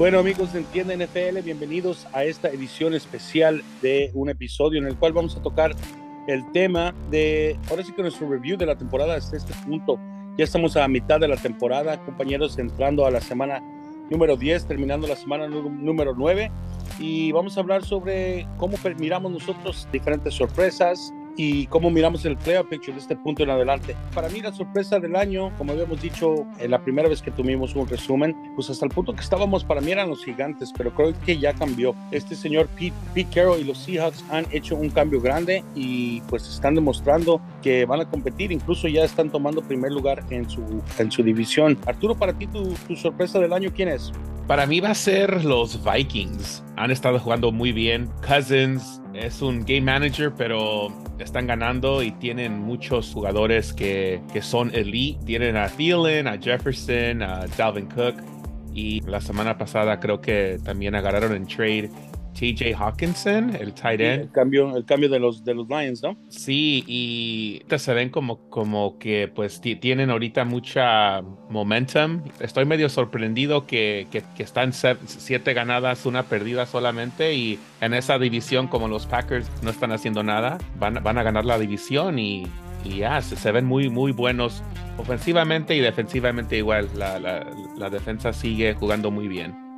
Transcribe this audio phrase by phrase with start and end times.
[0.00, 4.96] Bueno amigos de Entiende NFL, bienvenidos a esta edición especial de un episodio en el
[4.96, 5.72] cual vamos a tocar
[6.26, 10.00] el tema de, ahora sí que nuestro review de la temporada hasta este punto.
[10.38, 13.62] Ya estamos a mitad de la temporada, compañeros, entrando a la semana
[14.08, 16.50] número 10, terminando la semana número 9
[16.98, 21.12] y vamos a hablar sobre cómo miramos nosotros diferentes sorpresas,
[21.42, 23.96] y cómo miramos el playoff picture de este punto en adelante.
[24.14, 27.74] Para mí la sorpresa del año, como habíamos dicho en la primera vez que tuvimos
[27.74, 31.14] un resumen, pues hasta el punto que estábamos para mí eran los gigantes, pero creo
[31.24, 31.94] que ya cambió.
[32.10, 36.46] Este señor Pete, Pete Carroll y los Seahawks han hecho un cambio grande y pues
[36.46, 41.10] están demostrando que van a competir, incluso ya están tomando primer lugar en su, en
[41.10, 41.78] su división.
[41.86, 44.12] Arturo, para ti tu, tu sorpresa del año, ¿quién es?
[44.50, 46.64] Para mí va a ser los Vikings.
[46.76, 48.10] Han estado jugando muy bien.
[48.26, 50.88] Cousins es un game manager, pero
[51.20, 55.24] están ganando y tienen muchos jugadores que, que son elite.
[55.24, 58.16] Tienen a Thielen, a Jefferson, a Dalvin Cook.
[58.74, 61.88] Y la semana pasada creo que también agarraron en trade
[62.40, 64.22] TJ Hawkinson, el tight end.
[64.22, 66.16] el, cambio, el cambio de los, de los Lions, ¿no?
[66.30, 72.22] Sí, y se ven como, como que pues tienen ahorita mucha momentum.
[72.40, 78.68] Estoy medio sorprendido que, que, están siete ganadas, una perdida solamente y en esa división
[78.68, 82.46] como los Packers no están haciendo nada, van, van a ganar la división y,
[82.86, 84.62] ya, se, ven muy, muy buenos
[84.96, 86.88] ofensivamente y defensivamente igual.
[86.96, 87.46] La, la,
[87.76, 89.69] la defensa sigue jugando muy bien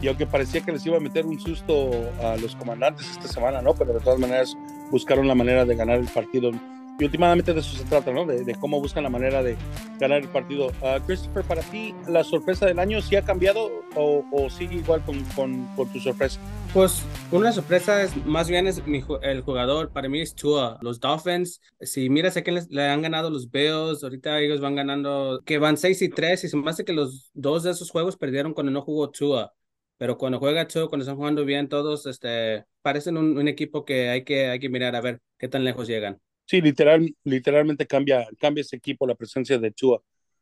[0.00, 1.90] y aunque parecía que les iba a meter un susto
[2.22, 3.74] a los comandantes esta semana, ¿no?
[3.74, 4.56] Pero de todas maneras
[4.90, 6.52] buscaron la manera de ganar el partido.
[7.00, 8.26] Y últimamente de eso se trata, ¿no?
[8.26, 9.56] De, cómo buscan la manera de
[10.00, 10.66] ganar el partido.
[10.82, 15.22] Uh, Christopher, para ti, ¿la sorpresa del año sí ha cambiado o, sigue igual con,
[15.36, 16.40] con, tu sorpresa?
[16.74, 18.82] Pues una sorpresa es más bien es
[19.22, 20.76] el jugador, para mí es Tua.
[20.82, 25.40] Los Dolphins, si miras a quién le han ganado los Bills, ahorita ellos van ganando,
[25.46, 28.16] que van 6 y 3 y se me hace que los dos de esos juegos
[28.16, 29.54] perdieron cuando no jugó Tua
[29.98, 34.24] pero cuando juega Cho, cuando están jugando bien todos, este, parecen un, equipo que hay,
[34.24, 36.20] que hay que mirar a ver qué tan lejos llegan.
[36.46, 40.00] Sí, literal, literalmente cambia, cambia ese equipo la presencia de Chua.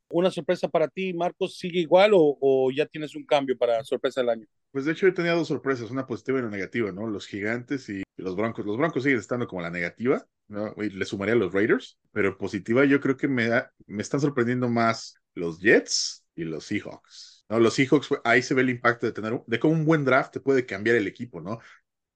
[0.09, 4.21] ¿Una sorpresa para ti, Marcos, sigue igual o, o, ya tienes un cambio para sorpresa
[4.21, 4.47] del año?
[4.71, 7.09] Pues de hecho yo tenía dos sorpresas, una positiva y una negativa, ¿no?
[7.09, 8.65] Los gigantes y los broncos.
[8.67, 10.75] Los broncos siguen estando como la negativa, ¿no?
[10.77, 13.49] Y le sumaría a los Raiders, pero positiva yo creo que me,
[13.87, 17.36] me están sorprendiendo más los Jets y los Seahawks.
[17.49, 17.61] ¿No?
[17.61, 20.41] Los Seahawks, ahí se ve el impacto de tener, de cómo un buen draft te
[20.41, 21.59] puede cambiar el equipo, ¿no?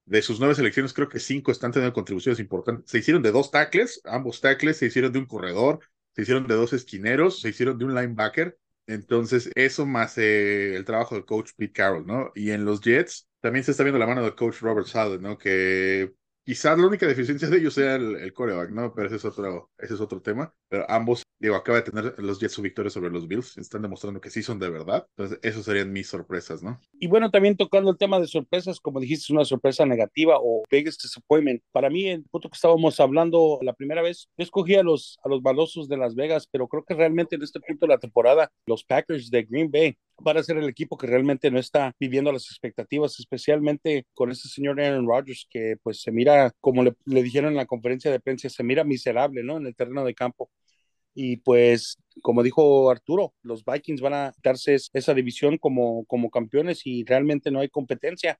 [0.05, 2.89] De sus nueve selecciones, creo que cinco están teniendo contribuciones importantes.
[2.89, 5.79] Se hicieron de dos tackles, ambos tackles, se hicieron de un corredor,
[6.15, 8.57] se hicieron de dos esquineros, se hicieron de un linebacker.
[8.87, 12.31] Entonces, eso más eh, el trabajo del coach Pete Carroll, ¿no?
[12.35, 15.37] Y en los Jets también se está viendo la mano del coach Robert Saleh, ¿no?
[15.37, 16.11] Que
[16.43, 18.93] quizás la única deficiencia de ellos sea el, el coreback, ¿no?
[18.93, 20.53] Pero ese es otro, ese es otro tema.
[20.67, 23.57] Pero ambos Digo, acaba de tener los Jets su victoria sobre los Bills.
[23.57, 25.07] Están demostrando que sí son de verdad.
[25.17, 26.79] Entonces, eso serían mis sorpresas, ¿no?
[26.99, 30.61] Y bueno, también tocando el tema de sorpresas, como dijiste, es una sorpresa negativa o
[30.69, 31.63] biggest disappointment.
[31.71, 35.29] Para mí, el punto que estábamos hablando la primera vez, yo escogí a los, a
[35.29, 38.51] los balosos de Las Vegas, pero creo que realmente en este punto de la temporada,
[38.67, 42.31] los Packers de Green Bay van a ser el equipo que realmente no está viviendo
[42.31, 47.23] las expectativas, especialmente con este señor Aaron Rodgers, que pues se mira, como le, le
[47.23, 49.57] dijeron en la conferencia de prensa, se mira miserable, ¿no?
[49.57, 50.51] En el terreno de campo.
[51.13, 56.85] Y pues, como dijo Arturo, los Vikings van a darse esa división como, como campeones
[56.85, 58.39] y realmente no hay competencia.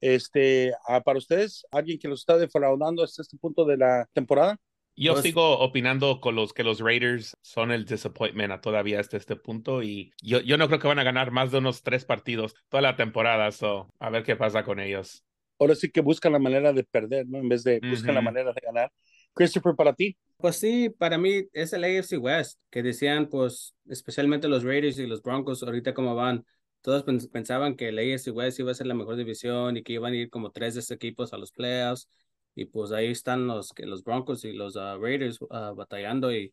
[0.00, 4.58] Este, ah, para ustedes, alguien que los está defraudando hasta este punto de la temporada.
[4.96, 9.34] Yo pues sigo opinando con los que los Raiders son el disappointment todavía hasta este
[9.34, 12.54] punto y yo, yo no creo que van a ganar más de unos tres partidos
[12.68, 15.24] toda la temporada, so a ver qué pasa con ellos.
[15.58, 17.38] Ahora sí que buscan la manera de perder, ¿no?
[17.38, 18.92] En vez de buscan la manera de ganar.
[19.34, 20.16] Christopher, para ti.
[20.36, 25.06] Pues sí, para mí es el AFC West, que decían, pues, especialmente los Raiders y
[25.06, 26.44] los Broncos, ahorita como van,
[26.82, 27.02] todos
[27.32, 30.16] pensaban que el AFC West iba a ser la mejor división y que iban a
[30.16, 32.08] ir como tres de estos equipos a los playoffs.
[32.54, 36.52] Y pues ahí están los, los Broncos y los uh, Raiders uh, batallando y,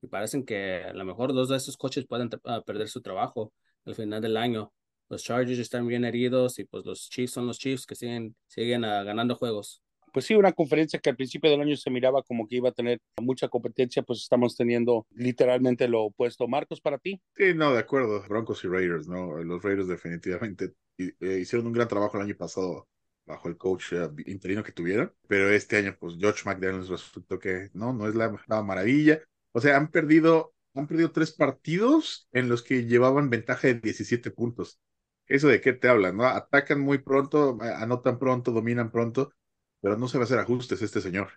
[0.00, 3.52] y, parecen que a lo mejor dos de esos coches pueden uh, perder su trabajo
[3.84, 4.72] al final del año.
[5.08, 8.82] Los Chargers están bien heridos y pues los Chiefs son los Chiefs que siguen, siguen
[8.82, 12.56] ganando juegos pues sí, una conferencia que al principio del año se miraba como que
[12.56, 16.48] iba a tener mucha competencia, pues estamos teniendo literalmente lo opuesto.
[16.48, 17.20] Marcos, para ti.
[17.36, 18.22] Sí, no, de acuerdo.
[18.28, 19.42] Broncos y Raiders, ¿no?
[19.42, 22.88] Los Raiders definitivamente eh, hicieron un gran trabajo el año pasado
[23.26, 27.70] bajo el coach eh, interino que tuvieron, pero este año, pues George McDaniels resultó que
[27.74, 29.20] no, no es la, la maravilla.
[29.52, 34.30] O sea, han perdido, han perdido tres partidos en los que llevaban ventaja de 17
[34.30, 34.80] puntos.
[35.26, 36.16] ¿Eso de qué te hablan?
[36.16, 36.24] ¿no?
[36.26, 39.32] Atacan muy pronto, anotan pronto, dominan pronto,
[39.80, 41.28] pero no sabe hacer ajustes este señor.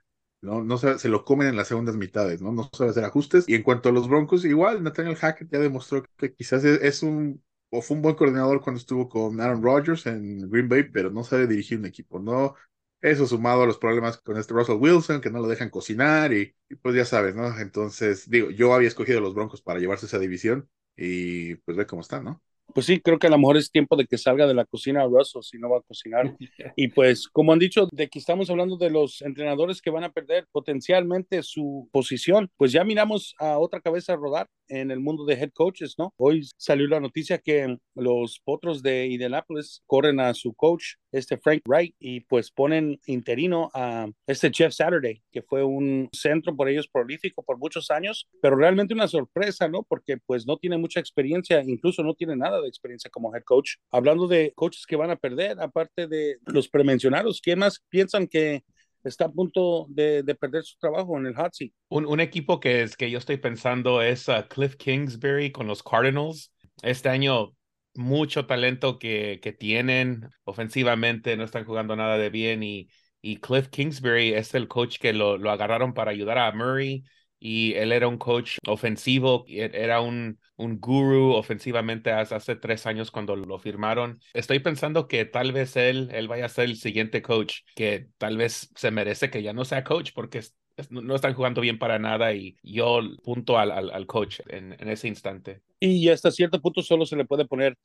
[0.42, 2.52] No, no sabe, se lo comen en las segundas mitades, ¿no?
[2.52, 3.46] No sabe hacer ajustes.
[3.48, 7.42] Y en cuanto a los Broncos, igual Nathaniel Hackett ya demostró que quizás es, un
[7.70, 11.24] o fue un buen coordinador cuando estuvo con Aaron Rodgers en Green Bay, pero no
[11.24, 12.56] sabe dirigir un equipo, ¿no?
[13.02, 16.56] Eso sumado a los problemas con este Russell Wilson, que no lo dejan cocinar y,
[16.82, 17.58] pues ya sabes, ¿no?
[17.60, 21.88] Entonces, digo, yo había escogido a los Broncos para llevarse esa división y pues ve
[21.88, 22.44] cómo están, ¿no?
[22.74, 25.06] Pues sí, creo que a lo mejor es tiempo de que salga de la cocina
[25.06, 26.36] Russell si no va a cocinar.
[26.76, 30.12] Y pues, como han dicho, de que estamos hablando de los entrenadores que van a
[30.12, 35.36] perder potencialmente su posición, pues ya miramos a otra cabeza rodar en el mundo de
[35.36, 36.14] head coaches, ¿no?
[36.18, 41.62] Hoy salió la noticia que los potros de Indianapolis corren a su coach, este Frank
[41.68, 46.88] Wright, y pues ponen interino a este Jeff Saturday, que fue un centro por ellos
[46.88, 49.84] prolífico por muchos años, pero realmente una sorpresa, ¿no?
[49.84, 53.76] Porque pues no tiene mucha experiencia, incluso no tiene nada de experiencia como head coach.
[53.92, 58.64] Hablando de coaches que van a perder, aparte de los premencionados, ¿quién más piensan que
[59.04, 61.72] está a punto de, de, perder su trabajo en el hot seat.
[61.90, 65.84] Un, un, equipo que, es, que yo estoy pensando es uh, Cliff Kingsbury con los
[65.84, 66.54] Cardinals.
[66.82, 67.54] Este año
[67.96, 72.90] mucho talento que, que tienen ofensivamente, no están jugando nada de bien y,
[73.22, 77.04] y Cliff Kingsbury es el coach que lo, lo agarraron para ayudar a Murray
[77.46, 82.86] y él era un coach ofensivo, e, era un, un guru ofensivamente hace, hace, tres
[82.86, 84.22] años cuando lo firmaron.
[84.34, 88.38] Estoy pensando que tal vez él, él vaya a ser el siguiente coach, que tal
[88.38, 90.42] vez se merece que ya no sea coach porque
[90.90, 95.10] no están jugando bien para nada y yo punto al, al, al coach en, ese
[95.10, 95.64] instante.
[95.82, 97.78] Y hasta cierto punto solo se le puede poner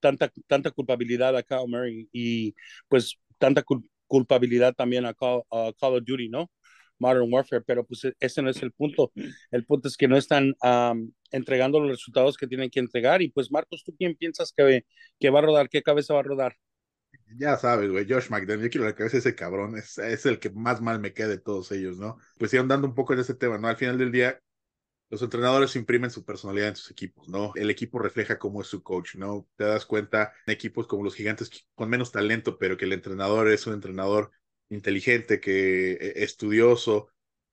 [0.00, 2.54] tanta, tanta culpabilidad a Kyle Murray y
[2.88, 3.64] pues tanta
[4.06, 6.50] culpabilidad también a Call, a Call of Duty, ¿no?
[7.00, 9.12] Modern Warfare, pero pues ese no es el punto.
[9.50, 10.54] El punto es que no están
[11.30, 13.22] entregando los resultados que tienen que entregar.
[13.22, 14.84] Y pues, Marcos, ¿tú quién piensas que,
[15.18, 15.68] que va a rodar?
[15.68, 16.56] ¿Qué cabeza va a rodar?
[17.36, 20.40] Ya sabes, güey, Josh McDaniel, yo quiero la cabeza de ese cabrón, es, es, el
[20.40, 22.18] que más mal me queda de todos ellos, ¿no?
[22.38, 23.68] Pues siguen dando un poco en ese tema, ¿no?
[23.68, 24.40] Al final del día,
[25.10, 27.52] los entrenadores imprimen su personalidad en sus equipos, ¿no?
[27.56, 29.48] El equipo refleja cómo es su coach, ¿no?
[29.56, 33.48] Te das cuenta en equipos como los gigantes con menos talento, pero que el entrenador
[33.50, 34.30] es un entrenador
[34.70, 37.10] inteligente, que e, estudioso,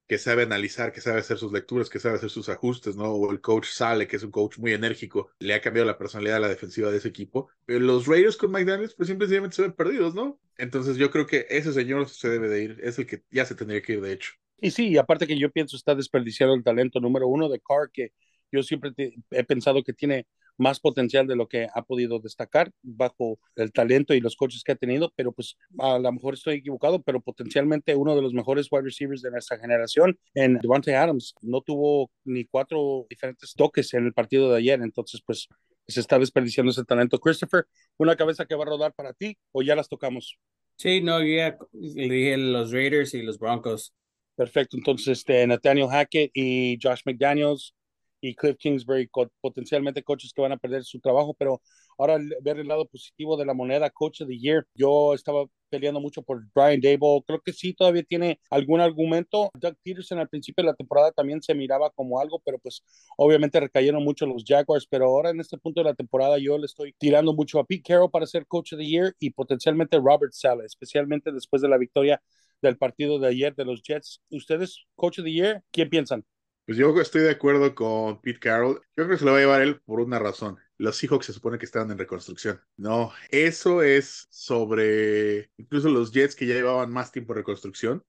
[0.08, 3.12] que sabe analizar, que sabe hacer sus lecturas, que sabe hacer sus ajustes, ¿no?
[3.12, 6.38] O el coach Sale, que es un coach muy enérgico, le ha cambiado la personalidad
[6.38, 7.50] a la defensiva de ese equipo.
[7.66, 10.40] Pero los Raiders con McDaniels, pues simplemente se ven perdidos, ¿no?
[10.58, 13.56] Entonces yo creo que ese señor se debe de ir, es el que ya se
[13.56, 14.31] tendría que ir, de hecho.
[14.60, 18.13] Y sí, aparte que yo pienso está desperdiciando el talento número uno de Carr, que
[18.52, 20.25] yo siempre te, he pensado que tiene
[20.57, 24.74] más potencial de lo que ha podido destacar bajo el talento y los coches que
[24.74, 28.68] ha tenido, pero pues a lo mejor estoy equivocado, pero potencialmente uno de los mejores
[28.71, 34.06] wide receivers de nuestra generación en Devante Adams no tuvo ni cuatro diferentes toques en
[34.06, 35.48] el partido de ayer, entonces pues
[35.88, 37.19] se está desperdiciando ese talento.
[37.19, 37.65] Christopher,
[37.98, 40.38] ¿una cabeza que va a rodar para ti o ya las tocamos?
[40.75, 43.94] Sí, no, ya dije los Raiders y los Broncos.
[44.36, 47.74] Perfecto, entonces este, Nathaniel Hackett y Josh McDaniels
[48.22, 49.10] y Cliff Kingsbury,
[49.42, 51.62] potencialmente coaches que van a perder su trabajo, pero
[51.98, 56.00] ahora ver el lado positivo de la moneda, coach of the year, yo estaba peleando
[56.00, 60.64] mucho por Brian Dable, creo que sí todavía tiene algún argumento, Doug Peterson al principio
[60.64, 62.84] de la temporada también se miraba como algo, pero pues
[63.18, 66.66] obviamente recayeron mucho los Jaguars, pero ahora en este punto de la temporada yo le
[66.66, 70.34] estoy tirando mucho a Pete Carroll para ser coach of the year y potencialmente Robert
[70.34, 72.22] Sala, especialmente después de la victoria
[72.62, 74.22] del partido de ayer de los Jets.
[74.30, 76.25] ¿Ustedes, coach of the year, quién piensan?
[76.67, 78.81] Pues yo estoy de acuerdo con Pete Carroll.
[78.97, 80.57] Yo creo que se lo va a llevar él por una razón.
[80.77, 82.59] Los Seahawks se supone que estaban en reconstrucción.
[82.75, 88.03] No, eso es sobre incluso los Jets que ya llevaban más tiempo en reconstrucción.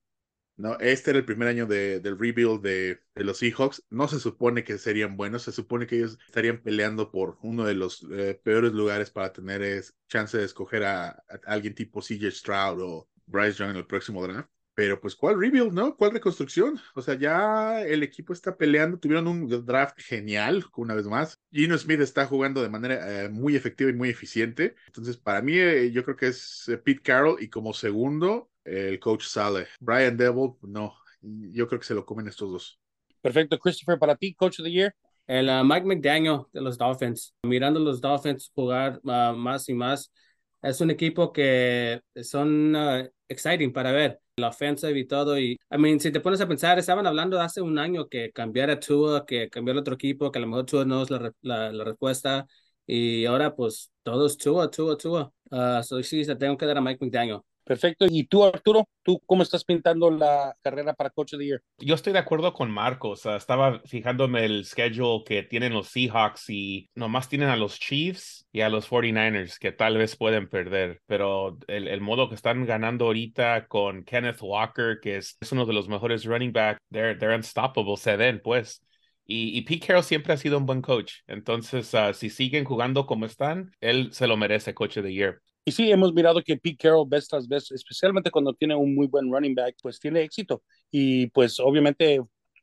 [0.56, 3.84] No, este era el primer año de, del rebuild de, de, los Seahawks.
[3.90, 7.74] No se supone que serían buenos, se supone que ellos estarían peleando por uno de
[7.74, 12.82] los eh, peores lugares para tener es, chance de escoger a, alguien tipo CJ Stroud
[12.82, 14.50] o Bryce Young en el próximo draft.
[14.78, 15.96] Pero pues, ¿cuál rebuild, no?
[15.96, 16.78] ¿Cuál reconstrucción?
[16.94, 21.36] O sea, ya el equipo está peleando, tuvieron un draft genial, una vez más.
[21.50, 24.76] Gino Smith está jugando de manera eh, muy efectiva y muy eficiente.
[24.86, 29.00] Entonces, para mí, eh, yo creo que es eh, Pete Carroll y como segundo, el
[29.00, 29.66] coach Sale.
[29.80, 32.80] Brian Devil, no, yo creo que se lo comen estos dos.
[33.20, 34.94] Perfecto, Christopher, para ti, coach of the year.
[35.26, 37.34] El uh, Mike McDaniel de los Dolphins.
[37.42, 40.12] Mirando los Dolphins jugar uh, más y más,
[40.62, 45.38] es un equipo que son uh, exciting para ver la ofensa y todo.
[45.38, 48.70] Y, I mean, si te pones a pensar, estaban hablando hace un año que cambiar
[48.70, 51.72] a Tua, que cambiar otro equipo, que a lo mejor Tua no es la, la,
[51.72, 52.46] la respuesta.
[52.86, 55.32] Y ahora, pues, todos Tua, Tua, Tua.
[55.50, 57.40] Uh, so, sí, se tengo que dar a Mike McDaniel.
[57.68, 58.06] Perfecto.
[58.08, 58.88] ¿Y tú, Arturo?
[59.02, 61.62] ¿Tú cómo estás pintando la carrera para Coach of the Year?
[61.76, 63.26] Yo estoy de acuerdo con Marcos.
[63.26, 68.48] Uh, estaba fijándome el schedule que tienen los Seahawks y nomás tienen a los Chiefs
[68.52, 71.02] y a los 49ers que tal vez pueden perder.
[71.04, 75.90] Pero el, modo que están ganando ahorita con Kenneth Walker, que es, uno de los
[75.90, 78.82] mejores running backs, they're, they're unstoppable, se ven pues.
[79.26, 81.16] Y, Pete Carroll siempre ha sido un buen coach.
[81.26, 85.42] Entonces, uh, si siguen jugando como están, él se lo merece coach of the year.
[85.68, 89.06] Y sí, hemos mirado que Pete Carroll vez tras vez, especialmente cuando tiene un muy
[89.06, 90.62] buen running back, pues tiene éxito.
[90.90, 92.22] Y pues obviamente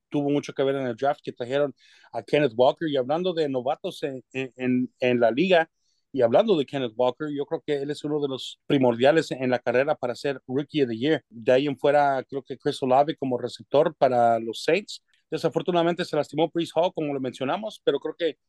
[0.10, 1.76] tuvo mucho que ver en el draft que trajeron
[2.12, 2.90] a Kenneth Walker.
[2.90, 5.70] Y hablando de novatos en, en, la liga,
[6.12, 9.52] y hablando de Kenneth Walker, yo creo que él es uno de los primordiales en
[9.52, 11.24] la carrera para ser Rookie of the Year.
[11.30, 15.04] De ahí en fuera, creo que Chris Olave como receptor para los Saints.
[15.30, 18.40] Desafortunadamente se lastimó Brees Hall, como lo mencionamos, pero creo que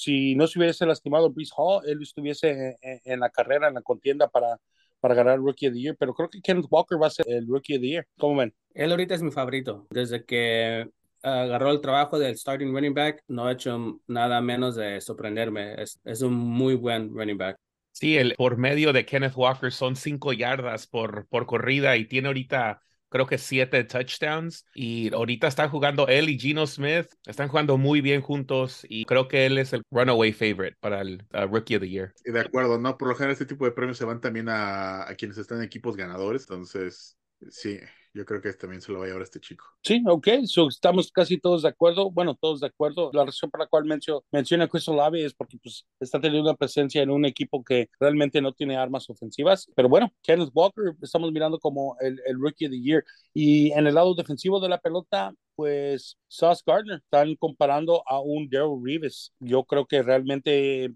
[0.00, 4.28] si no se hubiese lastimado Brees Hall, él estuviese en, la carrera, en la contienda
[4.28, 4.56] para,
[4.98, 5.96] para ganar Rookie of the Year.
[5.98, 8.06] Pero creo que Kenneth Walker va a ser el Rookie of the Year.
[8.18, 8.54] ¿Cómo ven?
[8.72, 9.86] Él ahorita es mi favorito.
[9.90, 10.88] Desde que
[11.22, 15.74] agarró el trabajo del starting running back, no ha hecho nada menos de sorprenderme.
[15.74, 17.58] Es, es un muy buen running back.
[17.92, 22.28] Sí, el, por medio de Kenneth Walker son cinco yardas por, por corrida y tiene
[22.28, 22.80] ahorita
[23.10, 28.00] creo que siete touchdowns y ahorita está jugando él y Gino Smith, están jugando muy
[28.00, 31.88] bien juntos y creo que él es el runaway favorite para el Rookie of the
[31.88, 32.14] Year.
[32.24, 35.14] De acuerdo, no, por lo general este tipo de premios se van también a, a
[35.16, 37.18] quienes están en equipos ganadores, entonces
[37.50, 37.78] sí,
[38.12, 39.64] yo creo que también se lo va a llevar este chico.
[39.82, 40.28] Sí, ok,
[40.68, 42.10] estamos casi todos de acuerdo.
[42.10, 43.10] Bueno, todos de acuerdo.
[43.12, 46.48] La razón por la cual mencio, menciona a Chris Olave es porque pues, está teniendo
[46.48, 49.70] una presencia en un equipo que realmente no tiene armas ofensivas.
[49.76, 53.04] Pero bueno, Kenneth Walker estamos mirando como el, el Rookie of the Year.
[53.32, 57.00] Y en el lado defensivo de la pelota, pues Sauce Gardner.
[57.04, 59.32] Están comparando a un Daryl Reeves.
[59.40, 60.94] Yo creo que realmente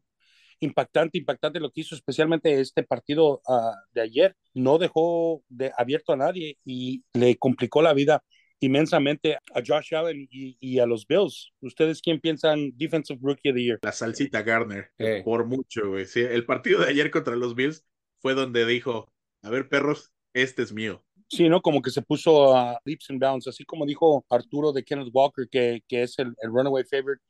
[0.64, 4.36] impactante, impactante lo que hizo, especialmente este partido uh, de ayer.
[4.52, 8.22] No dejó de abierto a nadie y le complicó la vida
[8.60, 11.52] inmensamente a Josh Allen y, y, a los Bills.
[11.60, 13.78] ¿Ustedes quién piensan Defensive Rookie of the Year?
[13.82, 14.90] La salsita Garner,
[15.24, 16.06] por mucho, güey.
[16.06, 17.84] Sí, el partido de ayer contra los Bills
[18.20, 21.04] fue donde dijo, a ver, perros, este es mío.
[21.28, 21.60] Sí, ¿no?
[21.60, 25.46] Como que se puso a leaps and bounds, así como dijo Arturo de Kenneth Walker,
[25.50, 27.22] que, que es el, el runaway favorite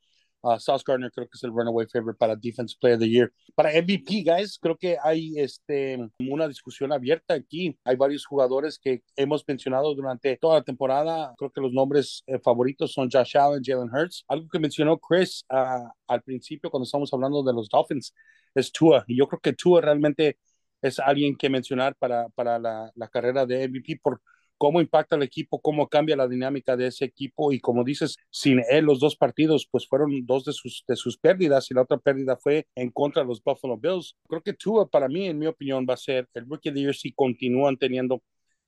[0.45, 3.33] Uh, Sauce Gardner creo que es el runaway favorite para Defense Player of the Year.
[3.55, 7.75] Para MVP, guys, creo que hay este, una discusión abierta aquí.
[7.83, 11.33] Hay varios jugadores que hemos mencionado durante toda la temporada.
[11.39, 14.23] Creo que los nombres eh, favoritos son Josh Allen, Jalen Hurts.
[14.27, 18.13] Algo que mencionó Chris uh, al principio cuando estamos hablando de los Dolphins
[18.53, 19.03] es Tua.
[19.07, 20.37] Y yo creo que Tua realmente
[20.79, 24.21] es alguien que mencionar para, para la, la carrera de MVP por
[24.65, 28.63] cómo impacta el equipo, cómo cambia la dinámica de ese equipo y como dices, sin
[28.67, 31.99] él los dos partidos pues fueron dos de sus, de sus pérdidas y la otra
[31.99, 34.15] pérdida fue en contra de los Buffalo Bills.
[34.27, 36.95] Creo que Tua para mí, en mi opinión, va a ser el Rookie the Year
[36.95, 38.23] si continúan teniendo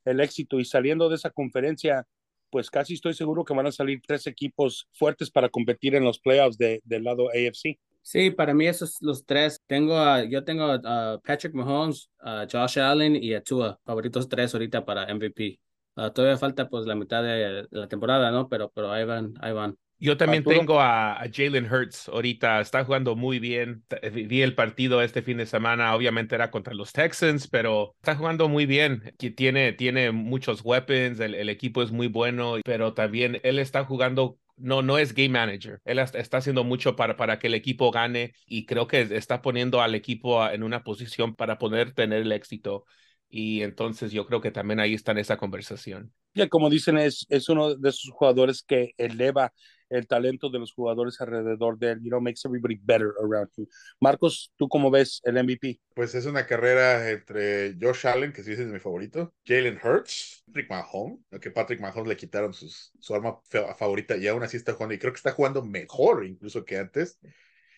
[0.05, 2.05] el éxito y saliendo de esa conferencia
[2.51, 6.19] pues casi estoy seguro que van a salir tres equipos fuertes para competir en los
[6.19, 7.79] playoffs de, del lado AFC.
[8.03, 9.63] Sí, para mí esos los tres.
[9.65, 14.85] Tengo yo tengo a Patrick Mahomes, a Josh Allen y a Tua, favoritos tres ahorita
[14.85, 15.59] para MVP.
[15.97, 18.47] Ah, todavía falta pues la mitad de la temporada, ¿no?
[18.47, 19.75] Pero, pero ahí van, ahí van.
[19.99, 23.83] Yo también tengo a, Jalen Hurts ahorita, está jugando muy bien.
[24.13, 28.47] Vi el partido este fin de semana, obviamente era contra los Texans, pero está jugando
[28.47, 29.11] muy bien.
[29.35, 34.37] Tiene, tiene muchos weapons, el, el equipo es muy bueno, pero también él está jugando
[34.57, 35.81] no, no es game manager.
[35.85, 39.81] Él está haciendo mucho para, para que el equipo gane y creo que está poniendo
[39.81, 42.85] al equipo en una posición para poder tener el éxito
[43.29, 46.13] y entonces yo creo que también ahí está en esa conversación.
[46.33, 49.51] Ya como dicen, es, es uno de esos jugadores que eleva
[49.89, 53.67] el talento de los jugadores alrededor de él, you know, makes everybody better around him.
[53.99, 55.79] Marcos, ¿tú cómo ves el MVP?
[55.93, 60.69] Pues es una carrera entre Josh Allen, que sí es mi favorito, Jalen Hurts, Patrick
[60.69, 63.39] Mahomes, que Patrick Mahomes le quitaron sus, su arma
[63.77, 67.19] favorita y aún así está jugando, y creo que está jugando mejor incluso que antes,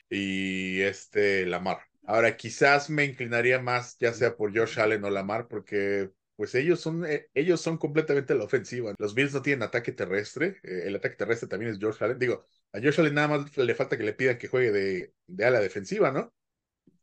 [0.10, 1.89] y este Lamar.
[2.10, 6.80] Ahora, quizás me inclinaría más, ya sea por Josh Allen o Lamar, porque pues ellos
[6.80, 8.94] son, eh, ellos son completamente la ofensiva.
[8.98, 10.58] Los Bills no tienen ataque terrestre.
[10.64, 12.18] Eh, el ataque terrestre también es Josh Allen.
[12.18, 15.46] Digo, a Josh Allen nada más le falta que le pidan que juegue de, de
[15.46, 16.34] ala defensiva, ¿no?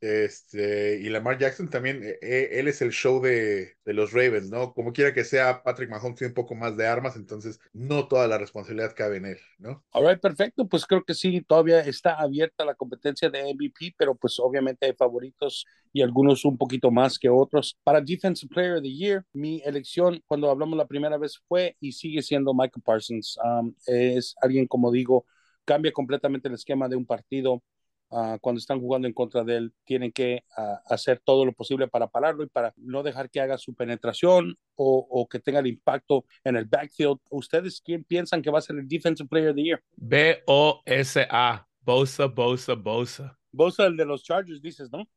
[0.00, 4.50] Este, y Lamar Jackson también, eh, eh, él es el show de, de, los Ravens,
[4.50, 4.74] ¿no?
[4.74, 8.28] Como quiera que sea, Patrick Mahomes tiene un poco más de armas, entonces no toda
[8.28, 9.84] la responsabilidad cabe en él, ¿no?
[9.92, 14.38] All perfecto, pues creo que sí, todavía está abierta la competencia de MVP, pero pues
[14.38, 17.78] obviamente hay favoritos y algunos un poquito más que otros.
[17.82, 21.92] Para Defensive Player of the Year, mi elección cuando hablamos la primera vez fue y
[21.92, 23.38] sigue siendo Michael Parsons.
[23.42, 25.24] Um, es alguien, como digo,
[25.64, 27.62] cambia completamente el esquema de un partido
[28.10, 31.88] Ah, cuando están jugando en contra de él, tienen que ah, hacer todo lo posible
[31.88, 36.24] para pararlo y para no dejar que haga su penetración o, que tenga el impacto
[36.44, 37.18] en el backfield.
[37.30, 39.82] ¿Ustedes quién piensan que va a ser el Defensive Player of the Year?
[39.96, 43.38] B-O-S-A, Bosa, Bosa, Bosa.
[43.50, 45.08] Bosa, el de los Chargers, dices, ¿no?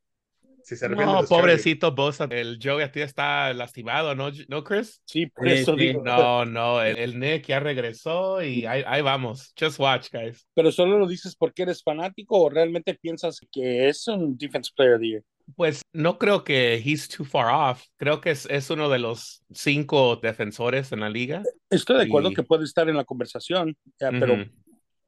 [0.70, 5.02] Si se refiere a No, pobrecito Bosa, el Joe ya está lastimado, ¿no, ¿no Chris?
[5.04, 5.80] Sí, por Sí, eso sí.
[5.88, 6.04] digo.
[6.04, 9.52] No, no, el, el Nick ya regresó y ahí, ahí vamos.
[9.60, 10.48] Just watch, guys.
[10.54, 14.94] Pero solo lo dices porque eres fanático o realmente piensas que es un Defense Player
[14.94, 15.24] of the Year.
[15.56, 17.84] Pues no creo que he's too far off.
[17.98, 21.42] Creo que es, es uno de los cinco defensores en la liga.
[21.72, 24.44] Estoy de acuerdo Y- que puede estar en la conversación, ya, pero, Ujú.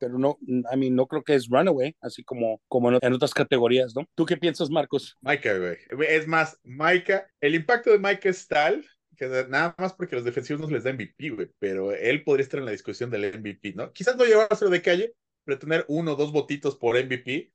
[0.02, 3.96] Pero no, I mean, no creo que es runaway, así como, como en, otras categorías,
[3.96, 4.10] ¿no?
[4.16, 5.16] ¿Tú qué piensas, Marcos?
[5.22, 5.78] Micah, güey.
[6.10, 8.84] Es más, Micah, el impacto de Micah es tal
[9.16, 12.60] que nada más porque los defensivos no les da MVP, güey, pero él podría estar
[12.60, 13.94] en la discusión del MVP, ¿no?
[13.94, 17.54] Quizás no llevárselo de calle, pero tener uno o dos votitos por MVP,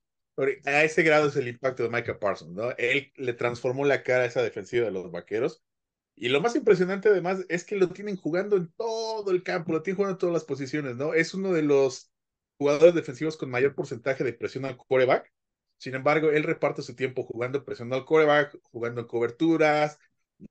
[0.67, 2.71] a ese grado es el impacto de Micah Parsons, ¿no?
[2.79, 5.65] Él le transformó la cara a esa defensiva de los vaqueros.
[6.15, 9.83] Y lo más impresionante además es que lo tienen jugando en todo el campo, lo
[9.83, 11.15] tienen jugando en todas las posiciones, ¿no?
[11.15, 12.13] Es uno de los
[12.59, 15.33] jugadores defensivos con mayor porcentaje de presión al quarterback.
[15.79, 19.99] Sin embargo, él reparte su tiempo jugando presión al quarterback, jugando en coberturas,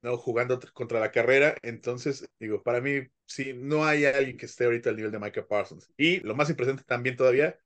[0.02, 1.56] no jugando tr- contra la carrera.
[1.62, 5.46] Entonces, digo, para mí, sí, no hay alguien que esté ahorita al nivel de Micah
[5.46, 5.90] Parsons.
[5.96, 7.58] Y lo más impresionante también todavía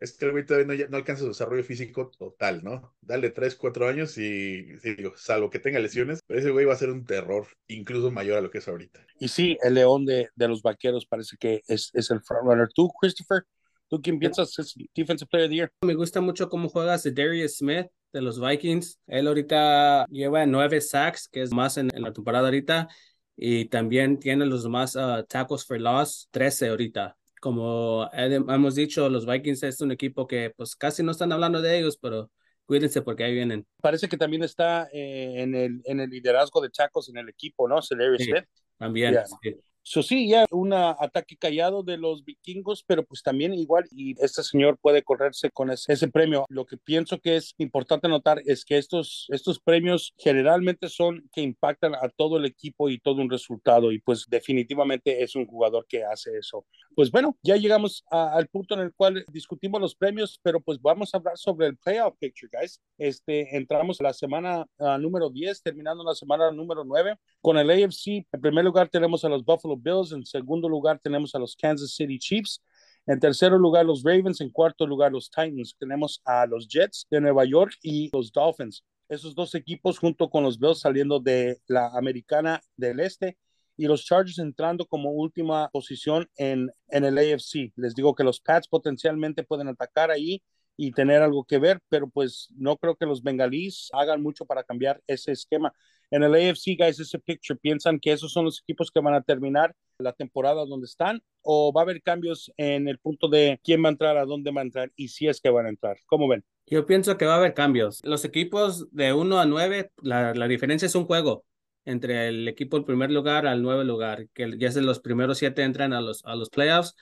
[0.00, 2.94] es que el güey todavía no, no alcanza su desarrollo físico total, ¿no?
[3.00, 6.90] Dale 3, 4 años y, digo, salvo que tenga lesiones, ese güey va a ser
[6.90, 9.04] un terror, incluso mayor a lo que es ahorita.
[9.18, 12.68] Y sí, el león de, de los vaqueros parece que es, es el frontrunner.
[12.72, 13.42] ¿Tú, Christopher?
[13.88, 15.72] ¿Tú quién piensas es Defensive Player of the Year?
[15.82, 18.98] Me gusta mucho cómo juega Darius Smith de los Vikings.
[19.06, 22.88] Él ahorita lleva nueve sacks, que es más en, en la temporada ahorita.
[23.36, 27.16] Y también tiene los más ah, tackles for loss, 13 ahorita.
[27.40, 31.62] Como he- hemos dicho, los Vikings es un equipo que pues casi no están hablando
[31.62, 32.30] de ellos, pero
[32.66, 33.66] cuídense porque ahí vienen.
[33.80, 37.68] Parece que también está eh, en, el, en el liderazgo de Chacos en el equipo,
[37.68, 37.80] ¿no?
[37.80, 38.30] Cedarius Sí.
[38.30, 38.44] Smith.
[38.76, 39.12] También.
[39.12, 39.26] Yeah.
[39.26, 39.54] sí.
[39.90, 44.42] So, sí, ya un ataque callado de los vikingos, pero pues también igual, y este
[44.42, 46.44] señor puede correrse con ese, ese premio.
[46.50, 51.40] Lo que pienso que es importante notar es que estos, estos premios generalmente son que
[51.40, 55.86] impactan a todo el equipo y todo un resultado, y pues definitivamente es un jugador
[55.88, 56.66] que hace eso.
[56.98, 61.14] Pues bueno, ya llegamos al punto en el cual discutimos los premios, pero pues vamos
[61.14, 62.80] a hablar sobre el playoff picture, guys.
[62.98, 67.14] Este, entramos la semana ah, número 10, terminando la semana número 9.
[67.40, 71.36] Con el AFC, en primer lugar tenemos a los Buffalo Bills, en segundo lugar tenemos
[71.36, 72.64] a los Kansas City Chiefs,
[73.06, 77.20] en tercer lugar los Ravens, en cuarto lugar los Titans, tenemos a los Jets de
[77.20, 78.82] Nueva York y los Dolphins.
[79.08, 83.38] Esos dos equipos junto con los Bills saliendo de la Americana del Este
[83.78, 87.72] y los Chargers entrando como última posición en, en el AFC.
[87.76, 90.42] Les digo que los Pats potencialmente pueden atacar ahí
[90.76, 94.64] y tener algo que ver, pero pues no creo que los bengalíes hagan mucho para
[94.64, 95.72] cambiar ese esquema.
[96.10, 99.22] En el AFC, guys, ese picture, ¿piensan que esos son los equipos que van a
[99.22, 101.22] terminar la temporada donde están?
[101.42, 104.50] ¿O va a haber cambios en el punto de quién va a entrar, a dónde
[104.50, 105.98] va a entrar y si es que van a entrar?
[106.06, 106.44] ¿Cómo ven?
[106.66, 108.00] Yo pienso que va a haber cambios.
[108.04, 111.44] Los equipos de 1 a 9, la, la diferencia es un juego
[111.88, 115.62] entre el equipo del primer lugar al nueve lugar, que ya es los primeros siete
[115.62, 116.94] entran a los, a los playoffs,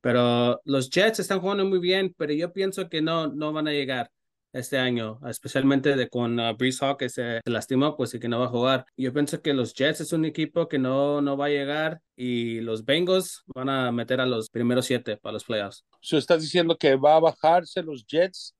[0.00, 3.72] pero los Jets están jugando muy bien, pero yo pienso que no, no van a
[3.72, 4.10] llegar
[4.52, 8.28] este año, especialmente de con uh, Brees Hawk que se, se lastimó, pues y que
[8.28, 8.86] no va a jugar.
[8.96, 12.60] Yo pienso que los Jets es un equipo que no, no va a llegar y
[12.60, 15.84] los Bengals van a meter a los primeros siete para los playoffs.
[16.00, 18.54] Si estás diciendo que va a bajarse los Jets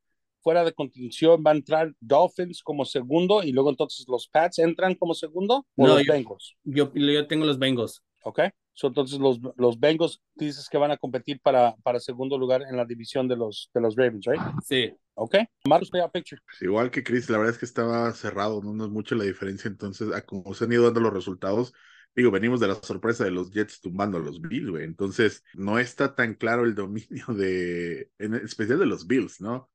[0.45, 4.95] fuera de contención, va a entrar Dolphins como segundo y luego entonces los Pats entran
[4.95, 6.55] como segundo o No, los yo- Bengals.
[6.63, 8.05] Yo, yo tengo los Bengals.
[8.27, 8.41] ¿Ok?
[8.73, 12.77] So, entonces los, los Bengals dices que van a competir para, para segundo lugar en
[12.77, 14.41] la división de los, de los Ravens, ¿right?
[14.65, 14.93] Sí.
[15.15, 15.37] ¿Ok?
[15.69, 16.41] Marcos, playoff picture.
[16.47, 19.25] Pues igual que Chris, la verdad es que estaba cerrado, no, no es mucho la
[19.25, 19.69] diferencia.
[19.69, 21.73] Entonces, a como se han ido dando los resultados,
[22.17, 24.85] digo, venimos de la sorpresa de los Jets tumbando a los Bills, güey.
[24.85, 29.71] Entonces, no está tan claro el dominio de, en especial de los Bills, ¿no?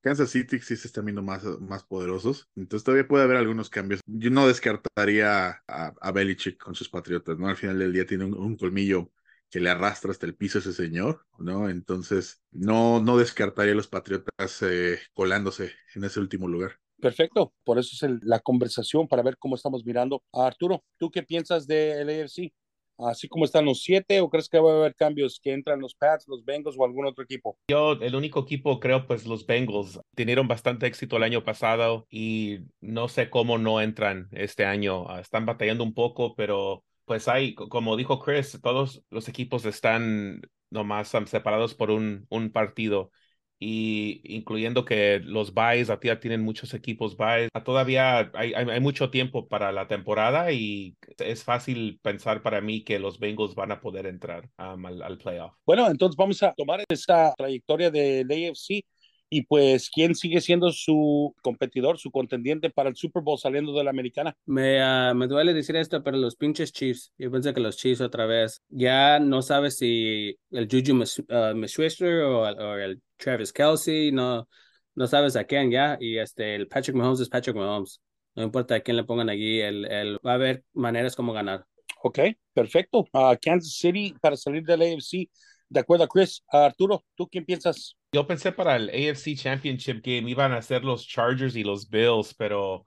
[0.00, 4.00] Kansas City sí se están viendo más, más poderosos, entonces todavía puede haber algunos cambios.
[4.06, 7.48] Yo no descartaría a, Belichick con sus Patriotas, ¿no?
[7.48, 9.10] Al final del día tiene un, colmillo
[9.50, 11.68] que le arrastra hasta el piso ese señor, ¿no?
[11.68, 16.78] Entonces, no, no descartaría a los Patriotas eh, colándose en ese último lugar.
[17.00, 17.52] Perfecto.
[17.64, 20.82] Por eso es el- la conversación para ver cómo estamos mirando Arturo.
[20.96, 22.52] ¿Tú qué piensas del AFC?
[22.98, 25.94] ¿Así como están los siete o crees que va a haber cambios que entran los
[25.94, 27.56] Pats, los Bengals o algún otro equipo?
[27.70, 32.60] Yo, el único equipo, creo, pues los Bengals tuvieron bastante éxito el año pasado y
[32.80, 35.06] no sé cómo no entran este año.
[35.10, 39.66] Ah, Están batallando un poco, pero pues hay, co- como dijo Chris, todos los equipos
[39.66, 43.10] están nomás separados por un, un partido
[43.58, 48.52] y incluyendo que los byes, a ti ya tienen muchos equipos byes, Ah, todavía hay,
[48.54, 53.56] hay, mucho tiempo para la temporada y es fácil pensar para mí que los Bengals
[53.56, 55.54] van a poder entrar um, al, playoff.
[55.66, 58.84] Bueno, entonces vamos a tomar esta trayectoria del AFC
[59.30, 63.84] Y pues, ¿quién sigue siendo su competidor, su contendiente para el Super Bowl saliendo de
[63.84, 64.36] la americana?
[64.46, 68.00] Me, uh, me duele decir esto, pero los pinches Chiefs, yo pensé que los Chiefs
[68.00, 74.12] otra vez, ya no sabes si el Juju Smith-Schuster uh, o, o, el Travis Kelsey,
[74.12, 74.48] no,
[74.94, 78.00] no sabes a quién ya, y este, el Patrick Mahomes es Patrick Mahomes.
[78.34, 81.66] No importa a quién le pongan allí, el, el, va a haber maneras como ganar.
[82.02, 82.20] Ok,
[82.52, 83.00] perfecto.
[83.12, 85.28] Uh, Kansas City para salir del AFC.
[85.68, 86.42] De acuerdo, Chris.
[86.50, 87.96] Arturo, ¿tú quién piensas?
[88.12, 92.34] Yo pensé para el AFC Championship Game iban a ser los Chargers y los Bills,
[92.34, 92.84] pero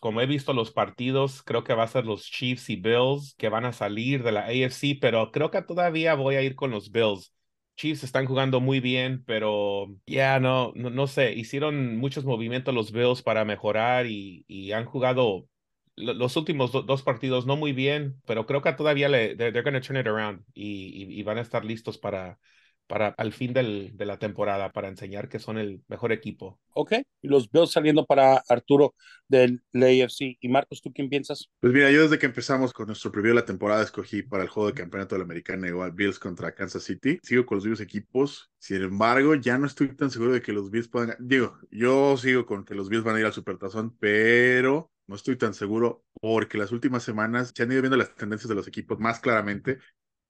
[0.00, 3.48] como he visto los partidos, creo que va a ser los Chiefs y Bills que
[3.48, 6.90] van a salir de la AFC, pero creo que todavía voy a ir con los
[6.90, 7.32] Bills.
[7.76, 12.92] Chiefs están jugando muy bien, pero ya no, no, no, sé, hicieron muchos movimientos los
[12.92, 15.46] Bills para mejorar y, y han jugado
[15.96, 19.62] los últimos do, dos partidos no muy bien, pero creo que todavía le, they're, they're
[19.62, 22.38] going to turn it around y, y, y, van a estar listos para,
[22.86, 26.60] para al fin del, de la temporada para enseñar que son el mejor equipo.
[26.72, 28.94] Ok, y los Bills saliendo para Arturo
[29.28, 30.36] del AFC.
[30.40, 31.48] ¿Y Marcos, tú quién piensas?
[31.60, 34.48] Pues mira, yo desde que empezamos con nuestro preview de la temporada escogí para el
[34.48, 37.18] juego de campeonato de la americana igual Bills contra Kansas City.
[37.22, 38.50] Sigo con los mismos equipos.
[38.58, 41.16] Sin embargo, ya no estoy tan seguro de que los Bills puedan...
[41.20, 45.36] Digo, yo sigo con que los Bills van a ir al Supertazón, pero no estoy
[45.36, 48.98] tan seguro porque las últimas semanas se han ido viendo las tendencias de los equipos
[48.98, 49.78] más claramente.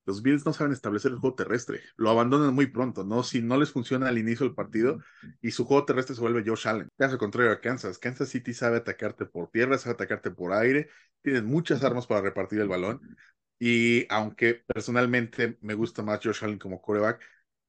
[0.07, 3.23] Los Bills no saben establecer el juego terrestre, lo abandonan muy pronto, ¿no?
[3.23, 4.99] Si no les funciona al inicio del partido
[5.41, 6.89] y su juego terrestre se vuelve Josh Allen.
[6.99, 10.89] Caso contrario a Kansas, Kansas City sabe atacarte por tierra, sabe atacarte por aire,
[11.23, 13.17] tienen muchas armas para repartir el balón.
[13.59, 17.23] Y aunque personalmente me gusta más Josh Allen como coreback,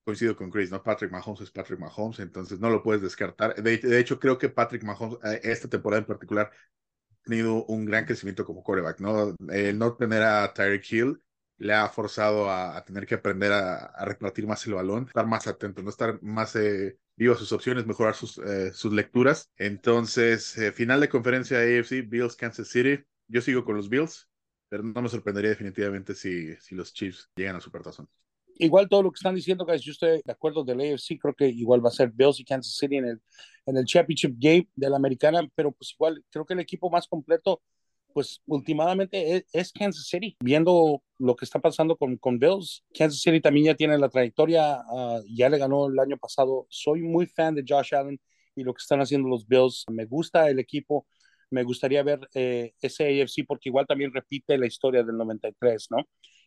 [0.04, 0.84] coincido con Chris, ¿no?
[0.84, 3.56] Patrick Mahomes es Patrick Mahomes, entonces no lo puedes descartar.
[3.62, 6.52] De, de hecho, creo que Patrick Mahomes, eh, esta temporada en particular,
[7.26, 9.36] tenido un gran crecimiento como coreback, ¿no?
[9.50, 11.22] El no tener a Tyreek Hill
[11.58, 15.82] le ha forzado a, tener que aprender a, repartir más el balón, estar más atento,
[15.82, 19.50] no estar más eh, vivo a sus opciones, mejorar sus, eh, lecturas.
[19.58, 23.04] Entonces, eh, final de conferencia AFC, Bills, Kansas City.
[23.28, 24.30] Yo sigo con los Bills,
[24.70, 28.08] pero no me sorprendería definitivamente si, si los Chiefs llegan a Supertazón
[28.58, 31.48] igual todo lo que están diciendo, guys, yo estoy de acuerdo del AFC, creo que
[31.48, 33.22] igual va a ser Bills y Kansas City en el,
[33.66, 37.08] en el Championship Game de la Americana, pero pues igual creo que el equipo más
[37.08, 37.62] completo,
[38.14, 40.38] pues últimamente es, es Kansas City.
[40.40, 44.80] Viendo lo que está pasando con, con Bills, Kansas City también ya tiene la trayectoria,
[44.90, 46.66] uh, ya le ganó el año pasado.
[46.70, 48.20] Soy muy fan de Josh Allen
[48.56, 49.84] y lo que están haciendo los Bills.
[49.92, 51.06] Me gusta el equipo.
[51.50, 55.98] Me gustaría ver eh, ese AFC porque igual también repite la historia del 93, ¿no?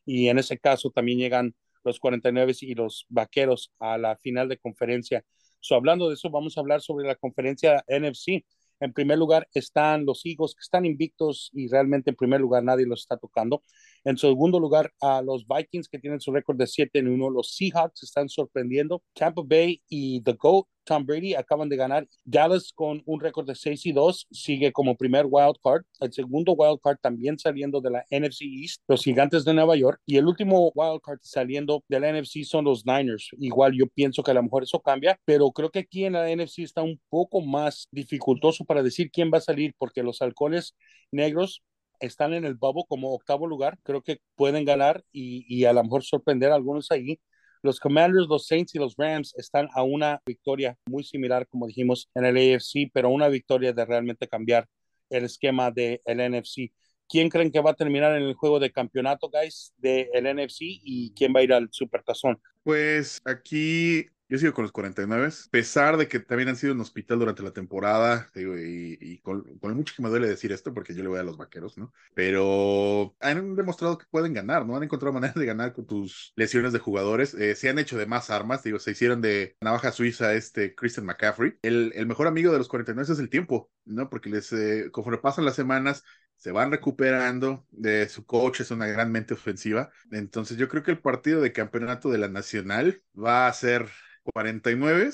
[0.06, 4.58] Y en ese caso también llegan los 49 y los Vaqueros a la final de
[4.58, 5.24] conferencia.
[5.60, 8.44] So, hablando de eso, vamos a hablar sobre la conferencia NFC.
[8.80, 12.86] En primer lugar están los Eagles, que están invictos y realmente en primer lugar nadie
[12.86, 13.64] los está tocando.
[14.08, 17.28] En segundo lugar, a los Vikings, que tienen su récord de 7 en 1.
[17.28, 19.02] Los Seahawks están sorprendiendo.
[19.12, 22.08] Tampa Bay y The GOAT, Tom Brady, acaban de ganar.
[22.24, 25.84] Dallas, con un récord de 6 y 2, sigue como primer wild card.
[26.00, 30.00] El segundo wild card también saliendo de la NFC East, los Gigantes de Nueva York.
[30.06, 33.28] Y el último wild card saliendo de la NFC son los Niners.
[33.38, 36.34] Igual yo pienso que a lo mejor eso cambia, pero creo que aquí en la
[36.34, 40.74] NFC está un poco más dificultoso para decir quién va a salir, porque los halcones
[41.12, 41.62] negros
[42.00, 45.82] están en el bubble como octavo lugar, creo que pueden ganar y, y, a lo
[45.82, 47.20] mejor sorprender a algunos ahí.
[47.62, 52.08] Los Commanders, los Saints y los Rams están a una victoria muy similar, como dijimos,
[52.14, 54.68] en el AFC, pero una victoria de realmente cambiar
[55.10, 56.72] el esquema del de NFC.
[57.08, 60.58] ¿Quién creen que va a terminar en el juego de campeonato, guys, del de NFC
[60.60, 62.38] y quién va a ir al Supertazón?
[62.62, 66.80] Pues aquí yo sigo con los 49, a pesar de que también han sido un
[66.80, 70.74] hospital durante la temporada, digo, y, y con, con, mucho que me duele decir esto,
[70.74, 71.92] porque yo le voy a los vaqueros, ¿no?
[72.14, 74.76] Pero han demostrado que pueden ganar, ¿no?
[74.76, 77.34] Han encontrado maneras de ganar con tus lesiones de jugadores.
[77.34, 81.06] Eh, se han hecho de más armas, digo, se hicieron de navaja suiza este Christian
[81.06, 81.54] McCaffrey.
[81.62, 84.10] El, mejor amigo de los 49 es el tiempo, ¿no?
[84.10, 86.04] Porque les, eh, conforme pasan las semanas,
[86.36, 89.90] se van recuperando, de su coach es una gran mente ofensiva.
[90.10, 93.88] Entonces yo creo que el partido de campeonato de la Nacional va a ser
[94.22, 95.10] 49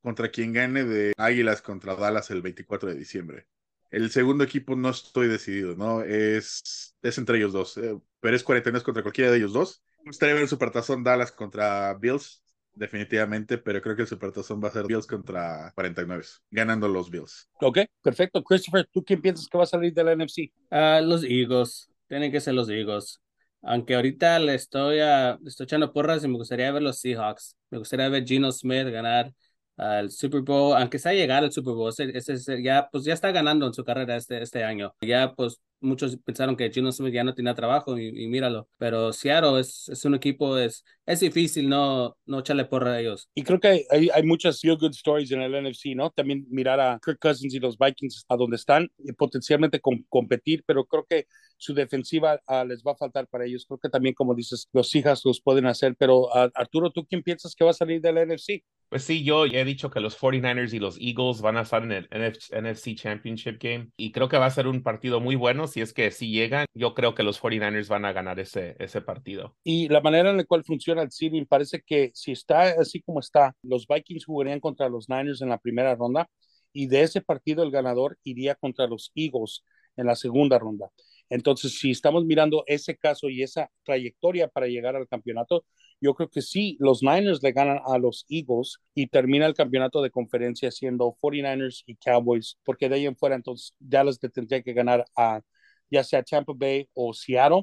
[0.00, 3.46] contra quien gane de Águilas contra Dallas el 24 de diciembre.
[3.90, 6.02] El segundo equipo no estoy decidido, ¿no?
[6.02, 9.82] Es, es entre ellos dos, eh, pero es 49 contra cualquiera de ellos dos.
[10.04, 12.42] Me gustaría ver el supertazón Dallas contra Bills,
[12.74, 17.48] definitivamente, pero creo que el supertazón va a ser Bills contra 49, ganando los Bills.
[17.60, 18.42] Ok, perfecto.
[18.42, 20.52] Christopher, ¿tú quién piensas que va a salir de la NFC?
[20.70, 23.20] Uh, los Eagles, tienen que ser los Eagles.
[23.62, 27.56] Aunque ahorita le estoy, le estoy echando porras y me gustaría ver los Seahawks.
[27.70, 29.32] Me gustaría ver Gino Smith ganar
[29.76, 33.66] al Super Bowl, aunque sea llegar al Super Bowl, ese, ya, pues ya está ganando
[33.66, 34.94] en su carrera este, este año.
[35.00, 39.60] Ya pues muchos pensaron que Gino Smith ya no tenía trabajo y, míralo, pero Seattle
[39.60, 43.28] es, es un equipo, es, es difícil no, no echarle porra a ellos.
[43.34, 46.10] Y creo que hay, hay muchas feel good stories en el NFC, ¿no?
[46.10, 50.84] También mirar a Kirk Cousins y los Vikings a donde están y potencialmente competir, pero
[50.84, 53.64] creo que su defensiva uh, les va a faltar para ellos.
[53.66, 57.22] Creo que también, como dices, los hijas los pueden hacer, pero uh, Arturo, ¿tú quién
[57.22, 58.62] piensas que va a salir del NFC?
[58.88, 61.92] Pues sí, yo he dicho que los 49ers y los Eagles van a estar en
[61.92, 65.80] el NFC Championship Game y creo que va a ser un partido muy bueno si
[65.80, 66.66] es que si llegan.
[66.74, 69.56] Yo creo que los 49ers van a ganar ese, ese partido.
[69.64, 73.20] Y la manera en la cual funciona el seeding parece que si está así como
[73.20, 76.28] está, los Vikings jugarían contra los Niners en la primera ronda
[76.72, 79.64] y de ese partido el ganador iría contra los Eagles
[79.96, 80.90] en la segunda ronda.
[81.30, 85.64] Entonces, si estamos mirando ese caso y esa trayectoria para llegar al campeonato,
[86.00, 90.00] yo creo que sí, los Niners le ganan a los Eagles y termina el campeonato
[90.00, 94.62] de conferencia siendo 49ers y Cowboys, porque de ahí en fuera entonces Dallas le tendría
[94.62, 95.42] que ganar a
[95.90, 97.62] ya sea Tampa Bay o Seattle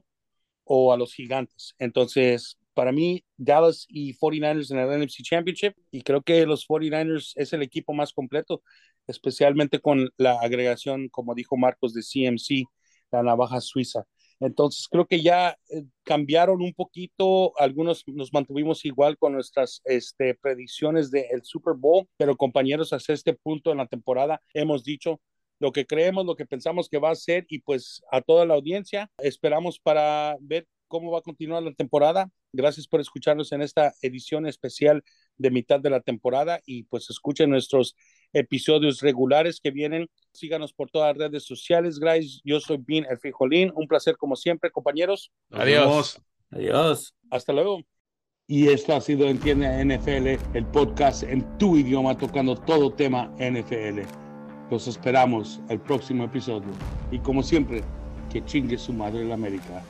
[0.64, 1.76] o a los Gigantes.
[1.80, 7.34] Entonces, para mí, Dallas y 49ers en el NFC Championship y creo que los 49ers
[7.36, 8.62] es el equipo más completo,
[9.08, 12.68] especialmente con la agregación, como dijo Marcos, de CMC
[13.12, 14.06] la navaja suiza.
[14.40, 20.36] Entonces creo que ya eh, cambiaron un poquito, algunos nos mantuvimos igual con nuestras este,
[20.36, 25.22] predicciones del Super Bowl, pero compañeros, hasta este punto en la temporada hemos dicho
[25.60, 28.56] lo que creemos, lo que pensamos que va a ser y pues a toda la
[28.56, 32.30] audiencia esperamos para ver cómo va a continuar la temporada.
[32.54, 35.04] Gracias por escucharnos en esta edición especial
[35.38, 37.96] de mitad de la temporada y pues escuchen nuestros
[38.32, 40.08] episodios regulares que vienen.
[40.34, 42.42] Síganos por todas las redes sociales, guys.
[42.44, 43.72] Yo soy Bin el Frijolín.
[43.76, 45.32] Un placer como siempre, compañeros.
[45.52, 46.22] Adiós.
[46.52, 47.14] Adiós.
[47.30, 47.82] Hasta luego.
[48.48, 54.25] Y esto ha sido Entiende NFL, el podcast en tu idioma tocando todo tema NFL.
[54.72, 56.72] Los esperamos el próximo episodio.
[57.12, 57.84] Y como siempre,
[58.32, 59.84] que chingue su madre la América.